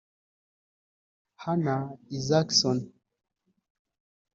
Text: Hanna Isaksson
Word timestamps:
Hanna 1.43 1.77
Isaksson 2.17 2.77